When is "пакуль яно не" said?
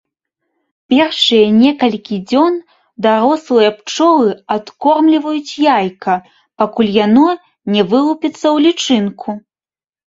6.65-7.81